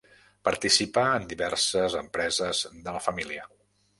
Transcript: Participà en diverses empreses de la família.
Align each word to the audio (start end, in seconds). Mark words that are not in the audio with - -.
Participà 0.47 1.03
en 1.17 1.27
diverses 1.33 1.97
empreses 2.01 2.65
de 2.87 2.97
la 2.99 3.05
família. 3.11 3.45